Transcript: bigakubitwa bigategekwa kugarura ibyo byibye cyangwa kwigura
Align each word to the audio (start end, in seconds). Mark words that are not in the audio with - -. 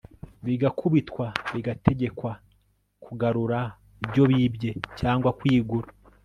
bigakubitwa 0.45 1.25
bigategekwa 1.53 2.31
kugarura 3.05 3.59
ibyo 4.03 4.23
byibye 4.31 4.71
cyangwa 4.99 5.29
kwigura 5.39 5.87